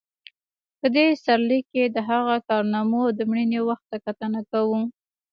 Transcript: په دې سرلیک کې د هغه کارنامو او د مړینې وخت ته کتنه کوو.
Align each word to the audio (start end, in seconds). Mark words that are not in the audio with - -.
په 0.79 0.87
دې 0.95 1.05
سرلیک 1.23 1.65
کې 1.73 1.83
د 1.95 1.97
هغه 2.09 2.35
کارنامو 2.49 2.99
او 3.07 3.11
د 3.17 3.19
مړینې 3.29 3.59
وخت 3.69 3.85
ته 3.91 3.97
کتنه 4.05 4.39
کوو. 4.51 4.81